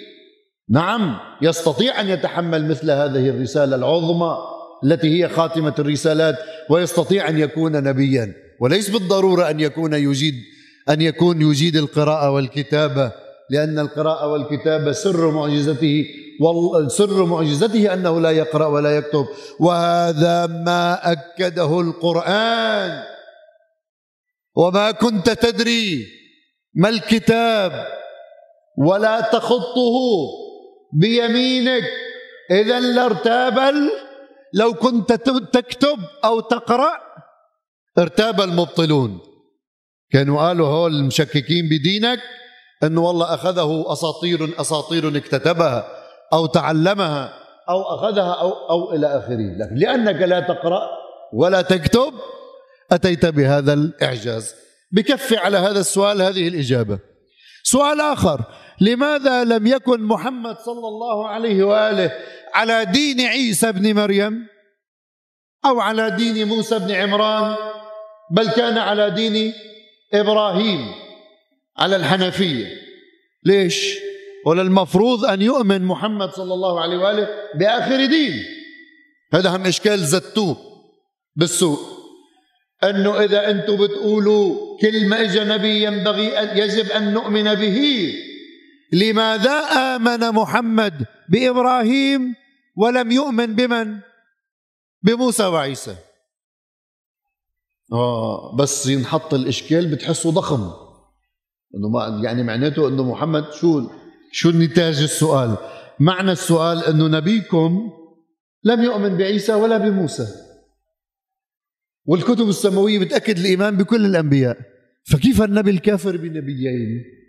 نعم 0.70 1.18
يستطيع 1.42 2.00
أن 2.00 2.08
يتحمل 2.08 2.68
مثل 2.68 2.90
هذه 2.90 3.28
الرسالة 3.28 3.76
العظمى 3.76 4.36
التي 4.84 5.22
هي 5.22 5.28
خاتمة 5.28 5.74
الرسالات 5.78 6.36
ويستطيع 6.70 7.28
أن 7.28 7.38
يكون 7.38 7.72
نبيا. 7.72 8.34
وليس 8.60 8.90
بالضرورة 8.90 9.50
أن 9.50 9.60
يكون 9.60 9.94
يجيد 9.94 10.34
أن 10.88 11.00
يكون 11.00 11.42
يجيد 11.42 11.76
القراءة 11.76 12.30
والكتابة 12.30 13.12
لأن 13.50 13.78
القراءة 13.78 14.26
والكتابة 14.26 14.92
سر 14.92 15.30
معجزته 15.30 16.04
سر 16.86 17.24
معجزته 17.24 17.94
أنه 17.94 18.20
لا 18.20 18.30
يقرأ 18.30 18.66
ولا 18.66 18.96
يكتب. 18.96 19.26
وهذا 19.60 20.46
ما 20.46 21.12
أكده 21.12 21.80
القرآن. 21.80 23.02
وما 24.56 24.90
كنت 24.90 25.30
تدري 25.30 26.06
ما 26.74 26.88
الكتاب. 26.88 27.86
ولا 28.78 29.20
تخطه. 29.20 30.39
بيمينك. 30.92 31.84
إذا 32.50 32.80
لارتاب 32.80 33.74
لو 34.54 34.74
كنت 34.74 35.12
تكتب 35.52 35.98
أو 36.24 36.40
تقرأ 36.40 36.92
ارتاب 37.98 38.40
المبطلون. 38.40 39.20
كانوا 40.12 40.40
قالوا 40.42 40.68
هول 40.68 40.94
المشككين 40.94 41.68
بدينك 41.68 42.20
إنه 42.82 43.00
والله 43.00 43.34
أخذه 43.34 43.84
أساطير 43.92 44.60
أساطير 44.60 45.16
اكتتبها 45.16 45.88
أو 46.32 46.46
تعلمها 46.46 47.32
أو 47.68 47.82
أخذها 47.82 48.32
أو 48.32 48.50
أو 48.50 48.92
إلى 48.92 49.06
آخره. 49.06 49.56
لكن 49.58 49.74
لأنك 49.74 50.22
لا 50.22 50.40
تقرأ 50.40 50.88
ولا 51.32 51.62
تكتب 51.62 52.14
أتيت 52.92 53.26
بهذا 53.26 53.72
الإعجاز. 53.72 54.54
بكفي 54.92 55.36
على 55.36 55.58
هذا 55.58 55.80
السؤال 55.80 56.22
هذه 56.22 56.48
الإجابة. 56.48 56.98
سؤال 57.62 58.00
آخر. 58.00 58.44
لماذا 58.80 59.44
لم 59.44 59.66
يكن 59.66 60.02
محمد 60.02 60.56
صلى 60.56 60.88
الله 60.88 61.28
عليه 61.28 61.64
وآله 61.64 62.12
على 62.54 62.84
دين 62.84 63.20
عيسى 63.20 63.72
بن 63.72 63.94
مريم 63.94 64.46
أو 65.64 65.80
على 65.80 66.10
دين 66.10 66.48
موسى 66.48 66.78
بن 66.78 66.90
عمران 66.90 67.56
بل 68.30 68.50
كان 68.50 68.78
على 68.78 69.10
دين 69.10 69.52
إبراهيم 70.14 70.94
على 71.78 71.96
الحنفية؟ 71.96 72.66
ليش؟ 73.44 73.98
ولا 74.46 74.62
المفروض 74.62 75.24
أن 75.24 75.42
يؤمن 75.42 75.82
محمد 75.84 76.30
صلى 76.30 76.54
الله 76.54 76.80
عليه 76.80 76.96
وآله 76.96 77.28
بآخر 77.54 78.04
دين؟ 78.06 78.44
هذا 79.34 79.56
هم 79.56 79.66
إشكال 79.66 79.98
زتوه 79.98 80.56
بالسوق 81.36 81.80
أنه 82.84 83.24
إذا 83.24 83.50
أنتم 83.50 83.76
بتقولوا 83.76 84.78
كل 84.80 85.06
ما 85.08 85.20
اجى 85.20 85.40
نبي 85.44 85.84
ينبغي 85.84 86.32
يجب 86.58 86.90
أن 86.90 87.14
نؤمن 87.14 87.54
به. 87.54 88.12
لماذا 88.92 89.52
آمن 89.96 90.30
محمد 90.30 91.06
بإبراهيم 91.28 92.34
ولم 92.76 93.12
يؤمن 93.12 93.54
بمن؟ 93.54 93.98
بموسى 95.02 95.44
وعيسى. 95.44 95.96
آه 97.92 98.56
بس 98.56 98.86
ينحط 98.86 99.34
الإشكال 99.34 99.90
بتحسه 99.90 100.30
ضخم. 100.30 100.70
إنه 101.74 101.88
ما 101.88 102.20
يعني 102.24 102.42
معناته 102.42 102.88
إنه 102.88 103.10
محمد 103.10 103.52
شو 103.52 103.90
شو 104.32 104.50
نتاج 104.50 105.02
السؤال؟ 105.02 105.56
معنى 106.00 106.32
السؤال 106.32 106.84
إنه 106.84 107.06
نبيكم 107.06 107.90
لم 108.64 108.82
يؤمن 108.82 109.16
بعيسى 109.16 109.52
ولا 109.52 109.78
بموسى. 109.78 110.26
والكتب 112.04 112.48
السماوية 112.48 112.98
بتأكد 112.98 113.38
الإيمان 113.38 113.76
بكل 113.76 114.06
الأنبياء. 114.06 114.58
فكيف 115.04 115.42
النبي 115.42 115.70
الكافر 115.70 116.16
بنبيين؟ 116.16 117.19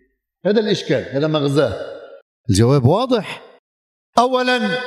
هذا 0.45 0.59
الإشكال 0.59 1.05
هذا 1.11 1.27
مغزاه. 1.27 2.01
الجواب 2.49 2.85
واضح. 2.85 3.41
أولا 4.19 4.79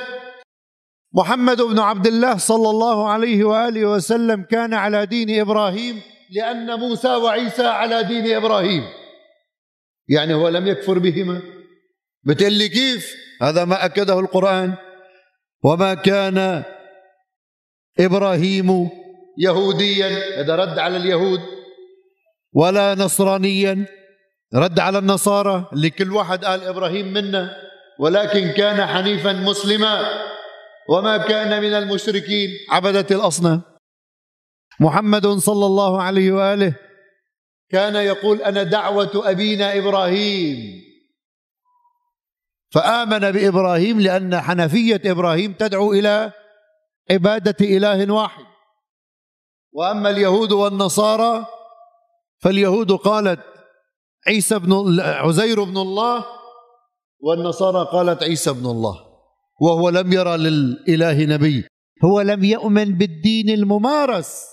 محمد 1.15 1.63
بن 1.63 1.79
عبد 1.79 2.07
الله 2.07 2.37
صلى 2.37 2.71
الله 2.71 3.09
عليه 3.09 3.45
وآله 3.45 3.87
وسلم 3.87 4.43
كان 4.43 4.75
على 4.75 5.07
دين 5.07 5.41
إبراهيم 5.41 6.03
لأن 6.31 6.79
موسى 6.79 7.09
وعيسى 7.09 7.67
على 7.67 8.03
دين 8.03 8.37
إبراهيم. 8.37 8.85
يعني 10.09 10.35
هو 10.35 10.49
لم 10.49 10.67
يكفر 10.67 10.99
بهما. 10.99 11.43
بتقول 12.25 12.53
لي 12.53 12.69
كيف؟ 12.69 13.15
هذا 13.43 13.65
ما 13.65 13.85
أكده 13.85 14.21
القرآن. 14.21 14.75
وما 15.65 15.95
كان 15.95 16.65
إبراهيم 18.01 18.91
يهوديا 19.39 20.41
هذا 20.41 20.57
رد 20.57 20.79
على 20.79 20.97
اليهود 20.97 21.41
ولا 22.53 22.95
نصرانيا. 22.95 23.87
رد 24.55 24.81
على 24.81 24.99
النصارى 24.99 25.69
اللي 25.73 25.91
كل 25.91 26.13
واحد 26.13 26.45
قال 26.45 26.65
إبراهيم 26.65 27.13
منا 27.13 27.57
ولكن 27.99 28.51
كان 28.51 28.87
حنيفا 28.87 29.33
مسلما. 29.33 30.25
وما 30.89 31.17
كان 31.17 31.63
من 31.63 31.73
المشركين 31.75 32.51
عبدة 32.71 33.07
الأصنام. 33.11 33.63
محمد 34.81 35.27
صلى 35.27 35.67
الله 35.67 36.03
عليه 36.03 36.33
وآله 36.33 36.75
كان 37.71 37.97
يقول 37.97 38.43
أنا 38.43 38.63
دعوة 38.63 39.11
أبينا 39.15 39.79
إبراهيم. 39.79 40.83
فآمن 42.71 43.31
بإبراهيم 43.31 44.01
لأن 44.01 44.41
حنفية 44.41 45.01
إبراهيم 45.07 45.53
تدعو 45.53 45.93
إلى 45.93 46.33
عبادة 47.11 47.57
إله 47.61 48.13
واحد. 48.13 48.45
وأما 49.73 50.11
اليهود 50.11 50.53
والنصارى 50.53 51.47
فاليهود 52.43 52.93
قالت 52.93 53.54
عيسى 54.27 54.59
بن 54.59 55.01
عزير 55.01 55.63
بن 55.65 55.77
الله 55.77 56.25
والنصارى 57.21 57.89
قالت 57.93 58.23
عيسى 58.23 58.53
بن 58.53 58.67
الله 58.67 59.01
وهو 59.61 59.89
لم 59.89 60.13
يرى 60.13 60.37
للإله 60.37 61.25
نبي. 61.25 61.65
هو 62.05 62.21
لم 62.21 62.45
يؤمن 62.45 62.99
بالدين 62.99 63.51
الممارس 63.51 64.45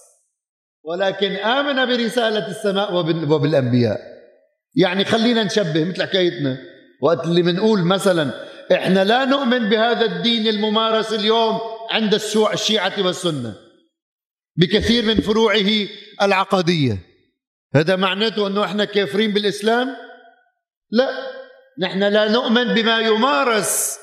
ولكن 0.84 1.32
آمن 1.32 1.86
برسالة 1.86 2.48
السماء 2.48 2.96
وبالأنبياء. 3.30 4.00
يعني 4.76 5.06
خلينا 5.06 5.44
نشبه 5.44 5.86
مثل 5.86 6.04
حكايتنا. 6.04 6.58
وقت 7.04 7.26
اللي 7.26 7.42
بنقول 7.42 7.84
مثلا 7.84 8.32
إحنا 8.72 9.04
لا 9.04 9.26
نؤمن 9.26 9.70
بهذا 9.70 10.06
الدين 10.06 10.48
الممارس 10.48 11.14
اليوم 11.14 11.60
عند 11.90 12.14
الشيعة 12.54 13.06
والسنة 13.06 13.56
بكثير 14.56 15.06
من 15.06 15.22
فروعه 15.22 15.88
العقدية. 16.22 17.11
هذا 17.76 17.96
معناته 17.96 18.48
أنه 18.48 18.64
إحنا 18.64 18.86
كافرين 18.86 19.34
بالإسلام؟ 19.34 19.96
لا. 20.92 21.10
نحن 21.80 22.04
لا 22.04 22.32
نؤمن 22.32 22.74
بما 22.74 23.00
يمارس 23.00 23.98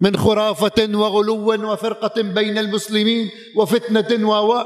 من 0.00 0.16
خرافة 0.16 0.88
وغلو 0.94 1.72
وفرقة 1.72 2.22
بين 2.22 2.58
المسلمين 2.58 3.30
وفتنة 3.56 4.28
و 4.30 4.64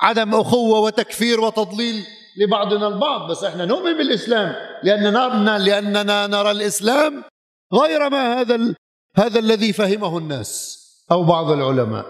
عدم 0.00 0.34
أخوة 0.34 0.80
وتكفير 0.80 1.40
وتضليل 1.40 2.04
لبعضنا 2.40 2.88
البعض. 2.88 3.30
بس 3.30 3.44
إحنا 3.44 3.64
نؤمن 3.64 3.98
بالإسلام. 3.98 4.54
لأننا 4.82 5.58
لأننا 5.58 6.26
نرى 6.26 6.50
الإسلام 6.50 7.24
غير 7.72 8.10
ما 8.10 8.40
هذا 8.40 8.54
ال... 8.54 8.74
هذا 9.16 9.38
الذي 9.38 9.72
فهمه 9.72 10.18
الناس 10.18 10.78
أو 11.12 11.24
بعض 11.24 11.50
العلماء. 11.50 12.06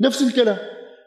نفس 0.00 0.22
الكلام. 0.22 0.58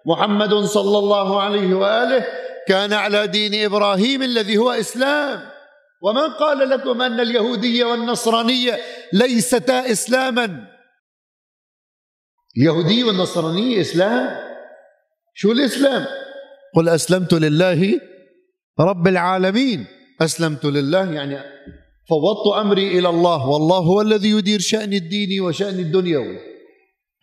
محمد 0.05 0.53
صلى 0.53 0.97
الله 0.97 1.41
عليه 1.41 1.73
وآله 1.73 2.25
كان 2.67 2.93
على 2.93 3.27
دين 3.27 3.65
إبراهيم 3.65 4.23
الذي 4.23 4.57
هو 4.57 4.71
إسلام. 4.71 5.55
ومن 6.01 6.33
قال 6.39 6.69
لكم 6.69 7.01
أن 7.01 7.19
اليهودية 7.19 7.85
والنصرانية 7.85 8.79
ليستا 9.13 9.91
إسلاما؟ 9.91 10.67
اليهودية 12.57 13.03
والنصرانية 13.03 13.81
إسلام. 13.81 14.37
شو 15.33 15.51
الإسلام؟ 15.51 16.05
قل 16.75 16.89
أسلمت 16.89 17.33
لله 17.33 18.01
رب 18.79 19.07
العالمين. 19.07 19.85
أسلمت 20.21 20.65
لله 20.65 21.11
يعني 21.11 21.37
فوضت 22.09 22.65
أمري 22.65 22.99
إلى 22.99 23.09
الله 23.09 23.49
والله 23.49 23.77
هو 23.77 24.01
الذي 24.01 24.29
يدير 24.29 24.59
شأن 24.59 24.93
الدين 24.93 25.41
وشأن 25.41 25.79
الدنيوي 25.79 26.39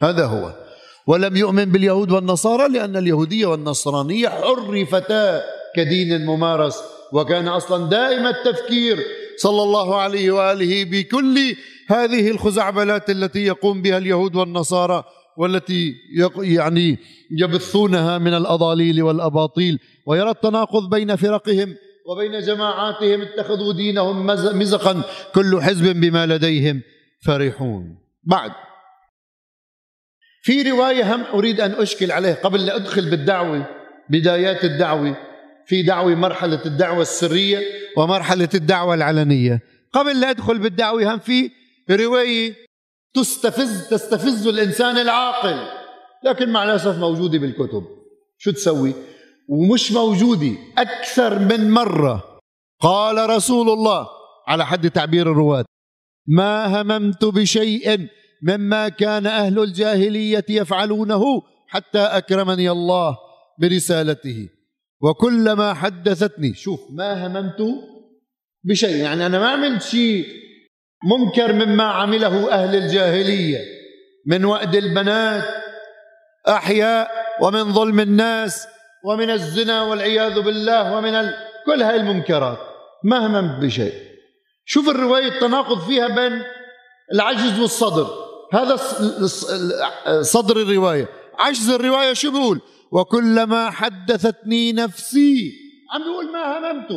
هذا 0.02 0.24
هو. 0.26 0.61
ولم 1.06 1.36
يؤمن 1.36 1.64
باليهود 1.64 2.10
والنصارى 2.12 2.68
لأن 2.68 2.96
اليهودية 2.96 3.46
والنصرانية 3.46 4.28
عرفتا 4.28 5.42
كدين 5.76 6.26
ممارس 6.26 6.76
وكان 7.12 7.48
أصلا 7.48 7.88
دائم 7.88 8.26
التفكير 8.26 8.98
صلى 9.36 9.62
الله 9.62 9.96
عليه 9.96 10.30
وآله 10.30 10.84
بكل 10.84 11.56
هذه 11.88 12.30
الخزعبلات 12.30 13.10
التي 13.10 13.44
يقوم 13.46 13.82
بها 13.82 13.98
اليهود 13.98 14.36
والنصارى 14.36 15.04
والتي 15.36 15.94
يعني 16.38 16.98
يبثونها 17.30 18.18
من 18.18 18.34
الأضاليل 18.34 19.02
والأباطيل 19.02 19.78
ويرى 20.06 20.30
التناقض 20.30 20.90
بين 20.90 21.16
فرقهم 21.16 21.74
وبين 22.06 22.40
جماعاتهم 22.40 23.20
اتخذوا 23.22 23.72
دينهم 23.72 24.26
مزقا 24.26 25.02
كل 25.34 25.60
حزب 25.62 26.00
بما 26.00 26.26
لديهم 26.26 26.82
فرحون. 27.24 27.98
بعد. 28.24 28.50
في 30.42 30.62
رواية 30.70 31.14
هم 31.14 31.24
أريد 31.34 31.60
أن 31.60 31.70
أشكل 31.70 32.12
عليه 32.12 32.34
قبل 32.34 32.66
لا 32.66 32.76
أدخل 32.76 33.10
بالدعوة 33.10 33.66
بدايات 34.10 34.64
الدعوة. 34.64 35.16
في 35.66 35.82
دعوة 35.82 36.14
مرحلة 36.14 36.60
الدعوة 36.66 37.02
السرية 37.02 37.60
ومرحلة 37.96 38.48
الدعوة 38.54 38.94
العلنية. 38.94 39.60
قبل 39.92 40.20
لا 40.20 40.30
أدخل 40.30 40.58
بالدعوة 40.58 41.14
هم 41.14 41.18
في 41.18 41.50
رواية 41.90 42.54
تستفز 43.14 43.88
تستفز 43.88 44.46
الإنسان 44.46 44.98
العاقل. 44.98 45.68
لكن 46.24 46.48
مع 46.48 46.64
الأسف 46.64 46.98
موجودة 46.98 47.38
بالكتب. 47.38 47.84
شو 48.38 48.50
تسوي؟ 48.50 48.94
ومش 49.48 49.92
موجودة 49.92 50.52
أكثر 50.78 51.38
من 51.38 51.70
مرة. 51.70 52.38
قال 52.80 53.30
رسول 53.30 53.70
الله 53.70 54.06
على 54.48 54.66
حد 54.66 54.90
تعبير 54.90 55.32
الرواة 55.32 55.64
ما 56.26 56.82
هممت 56.82 57.24
بشيء 57.24 58.08
مما 58.42 58.88
كان 58.88 59.26
أهل 59.26 59.58
الجاهلية 59.58 60.44
يفعلونه 60.48 61.42
حتى 61.68 61.98
أكرمني 61.98 62.70
الله 62.70 63.18
برسالته. 63.58 64.48
وكلما 65.02 65.74
حدثتني 65.74 66.54
شوف 66.54 66.80
ما 66.90 67.26
هممت 67.26 67.62
بشيء 68.64 68.96
يعني 68.96 69.26
أنا 69.26 69.38
ما 69.38 69.48
عملت 69.48 69.82
شيء 69.82 70.26
منكر 71.10 71.52
مما 71.52 71.84
عمله 71.84 72.52
أهل 72.52 72.76
الجاهلية. 72.76 73.58
من 74.26 74.44
وأد 74.44 74.74
البنات 74.74 75.44
أحياء 76.48 77.10
ومن 77.40 77.72
ظلم 77.72 78.00
الناس 78.00 78.66
ومن 79.04 79.30
الزنا 79.30 79.82
والعياذ 79.82 80.40
بالله 80.40 80.96
ومن 80.96 81.14
ال... 81.14 81.34
كل 81.66 81.82
هاي 81.82 81.96
المنكرات. 81.96 82.58
ما 83.04 83.26
هممت 83.26 83.64
بشيء. 83.64 83.92
شوف 84.64 84.88
الرواية 84.88 85.28
التناقض 85.28 85.80
فيها 85.80 86.08
بين 86.08 86.42
العجز 87.12 87.60
والصدر. 87.60 88.31
هذا 88.52 88.76
صدر 90.22 90.56
الرواية. 90.56 91.08
عجز 91.38 91.70
الرواية 91.70 92.12
شو 92.12 92.30
بيقول؟ 92.30 92.60
وكلما 92.92 93.70
حدثتني 93.70 94.72
نفسي. 94.72 95.52
عم 95.94 96.02
بيقول 96.02 96.32
ما 96.32 96.58
هممت. 96.58 96.88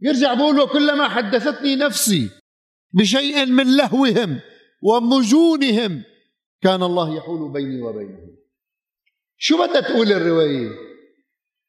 يرجع 0.00 0.34
بيقول 0.34 0.60
وكلما 0.60 1.08
حدثتني 1.08 1.76
نفسي 1.76 2.30
بشيء 2.92 3.46
من 3.46 3.76
لهوهم 3.76 4.40
ومجونهم 4.82 6.02
كان 6.62 6.82
الله 6.82 7.16
يحول 7.16 7.52
بيني 7.52 7.82
وبينهم. 7.82 8.36
شو 9.38 9.66
بدها 9.66 9.80
تقول 9.80 10.12
الرواية؟ 10.12 10.70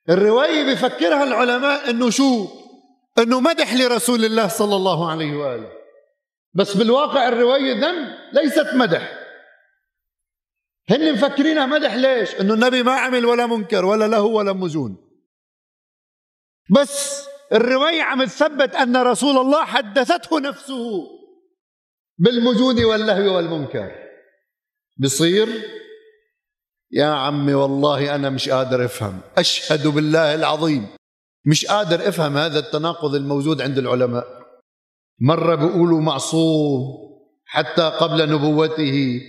الرواية 0.09 0.73
بفكرها 0.73 1.23
العلماء 1.23 1.89
إنه 1.89 2.09
شو؟ 2.09 2.47
إنه 3.17 3.39
مدح 3.39 3.73
لرسول 3.73 4.25
الله 4.25 4.47
صلى 4.47 4.75
الله 4.75 5.11
عليه 5.11 5.37
وآله. 5.37 5.82
بس 6.53 6.77
بالواقع 6.77 7.27
الرواية 7.27 7.73
ذم 7.73 8.15
ليست 8.33 8.73
مدح. 8.73 9.19
هن 10.89 11.13
مفكرينها 11.13 11.65
مدح 11.65 11.95
ليش؟ 11.95 12.35
إنه 12.35 12.53
النبي 12.53 12.83
ما 12.83 12.91
عمل 12.91 13.25
ولا 13.25 13.45
منكر 13.45 13.85
ولا 13.85 14.07
له 14.07 14.21
ولا 14.21 14.53
مزون. 14.53 14.97
بس 16.69 17.25
الرواية 17.53 18.01
عم 18.01 18.23
تثبت 18.23 18.75
أن 18.75 18.97
رسول 18.97 19.37
الله 19.37 19.65
حدثته 19.65 20.39
نفسه 20.39 21.07
بالمجون 22.17 22.83
واللهو 22.83 23.35
والمنكر. 23.35 23.91
بصير 24.97 25.47
يا 26.91 27.05
عمي 27.05 27.53
والله 27.53 28.15
أنا 28.15 28.29
مش 28.29 28.49
قادر 28.49 28.85
أفهم. 28.85 29.21
أشهد 29.37 29.87
بالله 29.87 30.35
العظيم. 30.35 30.87
مش 31.45 31.65
قادر 31.65 32.07
أفهم 32.07 32.37
هذا 32.37 32.59
التناقض 32.59 33.15
الموجود 33.15 33.61
عند 33.61 33.77
العلماء. 33.77 34.42
مرة 35.21 35.55
بيقولوا 35.55 36.01
معصوم 36.01 37.03
حتى 37.45 37.81
قبل 37.81 38.29
نبوته 38.29 39.21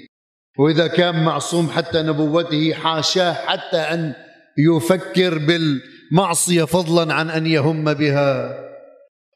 وإذا 0.59 0.87
كان 0.87 1.25
معصوم 1.25 1.71
حتى 1.71 2.03
نبوته 2.03 2.75
حاشاه 2.75 3.33
حتى 3.33 3.77
أن 3.77 4.15
يفكر 4.59 5.39
بالمعصية 5.39 6.65
فضلا 6.65 7.15
عن 7.15 7.31
أن 7.31 7.47
يهم 7.47 7.95
بها. 7.95 8.61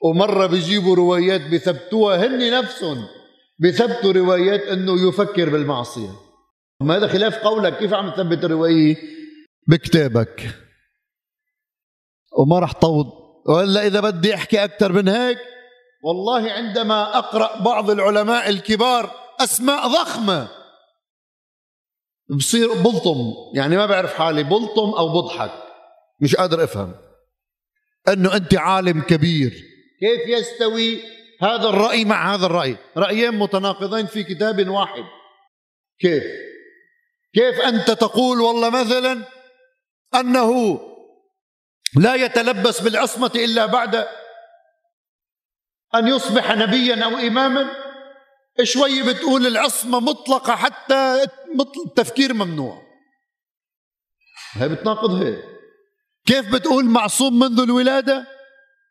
ومرة 0.03 0.47
بيجيبوا 0.47 0.97
روايات 0.97 1.41
بثبتوها 1.53 2.27
هن 2.27 2.59
نفسهم 2.59 2.99
بثبتوا 3.59 4.13
روايات 4.13 4.61
أنه 4.61 5.09
يفكر 5.09 5.49
بالمعصية. 5.49 6.11
ما 6.81 6.97
هذا 6.97 7.09
خلاف 7.09 7.35
قولك 7.35 7.79
كيف 7.79 7.95
عم 7.95 8.11
تثبت 8.11 8.45
الرواية 8.45 8.97
بكتابك. 9.69 10.49
وما 12.39 12.59
رح 12.59 12.73
طوض 12.73 13.07
وإلا 13.49 13.87
إذا 13.87 14.01
بدي 14.01 14.35
أحكي 14.35 14.65
أكثر 14.65 14.93
من 14.93 15.09
هيك 15.09 15.39
والله 16.03 16.53
عندما 16.53 17.19
أقرأ 17.19 17.61
بعض 17.63 17.91
العلماء 17.91 18.49
الكبار 18.49 19.11
أسماء 19.41 19.89
ضخمة. 19.89 20.49
بصير 22.29 22.73
بلطم 22.73 23.35
يعني 23.55 23.77
ما 23.77 23.87
بعرف 23.87 24.15
حالي 24.15 24.43
بلطم 24.43 24.91
أو 24.91 25.09
بضحك. 25.09 25.53
مش 26.21 26.37
قادر 26.37 26.65
أفهم. 26.65 26.95
أنه 28.09 28.37
أنت 28.37 28.55
عالم 28.55 29.01
كبير. 29.01 29.53
كيف 30.01 30.39
يستوي 30.39 31.01
هذا 31.43 31.69
الرأي 31.69 32.05
مع 32.05 32.35
هذا 32.35 32.47
الرأي؟ 32.47 32.77
رأيين 32.97 33.35
متناقضين 33.35 34.07
في 34.07 34.25
كتاب 34.25 34.69
واحد. 34.69 35.05
كيف؟ 36.01 36.25
كيف 37.35 37.61
أنت 37.61 37.91
تقول 37.91 38.41
والله 38.41 38.71
مثلا 38.71 39.25
أنه 40.15 40.81
لا 41.97 42.15
يتلبس 42.15 42.81
بالعصمة 42.81 43.31
إلا 43.35 43.67
بعد 43.67 44.07
أن 45.95 46.09
يصبح 46.09 46.57
نبيا 46.57 47.05
أو 47.05 47.11
إماما؟ 47.11 47.67
شوي 48.63 49.03
بتقول 49.03 49.47
العصمة 49.47 50.01
مطلقة 50.01 50.57
حتى 50.57 51.27
التفكير 51.87 52.35
ممنوع. 52.35 52.83
هي 54.53 54.69
بتناقض 54.69 55.11
هيك. 55.11 55.45
كيف 56.27 56.53
بتقول 56.55 56.85
معصوم 56.85 57.39
منذ 57.39 57.61
الولادة؟ 57.61 58.27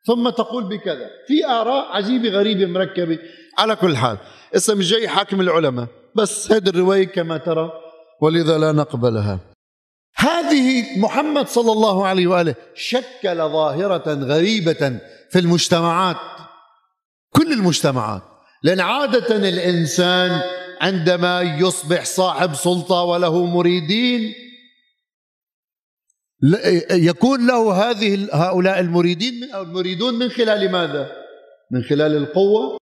ثم 0.07 0.29
تقول 0.29 0.63
بكذا. 0.63 1.09
في 1.27 1.45
آراء 1.45 1.95
عجيبة 1.95 2.29
غريبة 2.29 2.65
مركبة. 2.65 3.19
على 3.57 3.75
كل 3.75 3.97
حال 3.97 4.17
اسم 4.55 4.79
جاي 4.81 5.07
حاكم 5.07 5.41
العلماء. 5.41 5.87
بس 6.15 6.51
هذه 6.51 6.69
الرواية 6.69 7.07
كما 7.07 7.37
ترى 7.37 7.71
ولذا 8.21 8.57
لا 8.57 8.71
نقبلها. 8.71 9.39
هذه 10.15 10.99
محمد 10.99 11.47
صلى 11.47 11.71
الله 11.71 12.07
عليه 12.07 12.27
وآله 12.27 12.55
شكل 12.75 13.37
ظاهرة 13.37 14.13
غريبة 14.13 14.99
في 15.29 15.39
المجتمعات. 15.39 16.17
كل 17.37 17.53
المجتمعات. 17.53 18.21
لأن 18.63 18.79
عادة 18.79 19.35
الإنسان 19.35 20.41
عندما 20.81 21.41
يصبح 21.41 22.05
صاحب 22.05 22.53
سلطة 22.53 23.01
وله 23.01 23.45
مريدين 23.45 24.33
يكون 26.91 27.47
له 27.47 27.89
هذه 27.89 28.27
هؤلاء 28.33 28.79
المريدين 28.79 29.33
من 29.33 29.55
المريدون 29.55 30.13
من 30.13 30.29
خلال 30.29 30.71
ماذا؟ 30.71 31.11
من 31.71 31.83
خلال 31.83 32.15
القوة 32.15 32.77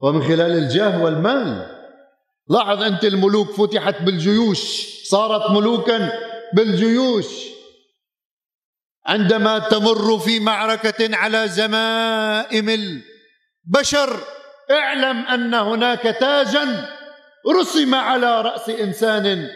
ومن 0.00 0.22
خلال 0.22 0.52
الجاه 0.52 1.02
والمال. 1.02 1.66
لاحظ 2.48 2.82
أنت 2.82 3.04
الملوك 3.04 3.50
فتحت 3.50 4.02
بالجيوش 4.02 4.86
صارت 5.04 5.50
ملوكا 5.50 6.12
بالجيوش. 6.54 7.26
عندما 9.06 9.58
تمر 9.58 10.18
في 10.18 10.40
معركة 10.40 11.16
على 11.16 11.48
زمائم 11.48 13.02
البشر 13.66 14.20
اعلم 14.70 15.26
أن 15.26 15.54
هناك 15.54 16.02
تاجا 16.02 16.88
رسم 17.60 17.94
على 17.94 18.40
رأس 18.40 18.68
إنسان 18.68 19.48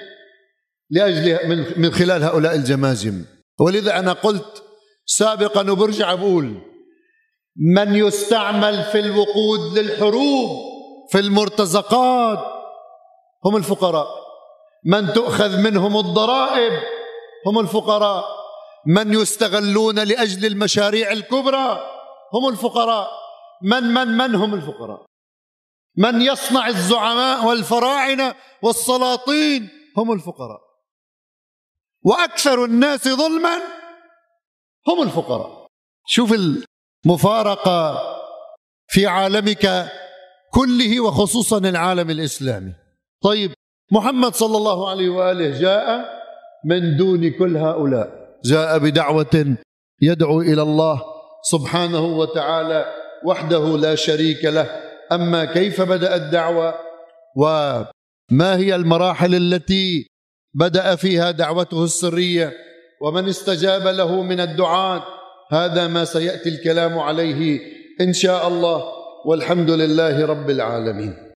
لأجل 0.90 1.48
من, 1.76 1.92
خلال 1.92 2.22
هؤلاء 2.24 2.54
الجماجم 2.54 3.24
ولذا 3.60 3.98
أنا 3.98 4.12
قلت 4.12 4.62
سابقا 5.06 5.70
وبرجع 5.70 6.14
بقول 6.14 6.62
من 7.76 7.94
يستعمل 7.94 8.82
في 8.82 9.00
الوقود 9.00 9.78
للحروب 9.78 10.50
في 11.10 11.18
المرتزقات 11.18 12.38
هم 13.44 13.56
الفقراء. 13.56 14.06
من 14.84 15.12
تؤخذ 15.12 15.60
منهم 15.60 15.96
الضرائب 15.96 16.72
هم 17.46 17.58
الفقراء. 17.58 18.24
من 18.86 19.14
يستغلون 19.14 19.98
لأجل 19.98 20.46
المشاريع 20.46 21.12
الكبرى 21.12 21.80
هم 22.34 22.48
الفقراء. 22.48 23.25
من 23.62 23.82
من 23.82 24.08
من 24.08 24.34
هم 24.34 24.54
الفقراء؟ 24.54 25.06
من 25.96 26.22
يصنع 26.22 26.68
الزعماء 26.68 27.46
والفراعنة 27.46 28.34
والسلاطين 28.62 29.68
هم 29.96 30.12
الفقراء. 30.12 30.60
وأكثر 32.02 32.64
الناس 32.64 33.08
ظلما 33.08 33.58
هم 34.88 35.02
الفقراء. 35.02 35.66
شوف 36.06 36.34
المفارقة 37.04 37.98
في 38.88 39.06
عالمك 39.06 39.88
كله 40.50 41.00
وخصوصا 41.00 41.58
العالم 41.58 42.10
الإسلامي. 42.10 42.72
طيب 43.22 43.52
محمد 43.92 44.34
صلى 44.34 44.56
الله 44.56 44.90
عليه 44.90 45.08
وآله 45.08 45.60
جاء 45.60 46.16
من 46.64 46.96
دون 46.96 47.30
كل 47.30 47.56
هؤلاء. 47.56 48.38
جاء 48.44 48.78
بدعوة 48.78 49.56
يدعو 50.02 50.40
إلى 50.40 50.62
الله 50.62 51.02
سبحانه 51.42 52.04
وتعالى 52.04 53.05
وحده 53.26 53.78
لا 53.78 53.94
شريك 53.94 54.44
له. 54.44 54.70
أما 55.12 55.44
كيف 55.44 55.82
بدأ 55.82 56.14
الدعوة؟ 56.14 56.74
وما 57.36 58.56
هي 58.56 58.74
المراحل 58.74 59.34
التي 59.34 60.06
بدأ 60.54 60.94
فيها 60.94 61.30
دعوته 61.30 61.84
السرية؟ 61.84 62.52
ومن 63.02 63.28
استجاب 63.28 63.86
له 63.86 64.22
من 64.22 64.40
الدعاة؟ 64.40 65.02
هذا 65.52 65.86
ما 65.86 66.04
سيأتي 66.04 66.48
الكلام 66.48 66.98
عليه 66.98 67.60
إن 68.00 68.12
شاء 68.12 68.48
الله. 68.48 68.84
والحمد 69.26 69.70
لله 69.70 70.26
رب 70.26 70.50
العالمين. 70.50 71.26